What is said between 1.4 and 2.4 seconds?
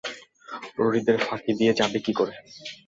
দিয়ে যাবে কীকরে?